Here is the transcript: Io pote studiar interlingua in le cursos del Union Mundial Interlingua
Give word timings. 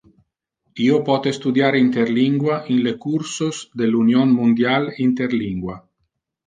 Io 0.85 0.95
pote 1.09 1.33
studiar 1.37 1.69
interlingua 1.81 2.57
in 2.77 2.81
le 2.89 2.97
cursos 3.07 3.63
del 3.83 3.97
Union 4.03 4.35
Mundial 4.41 4.93
Interlingua 5.09 5.83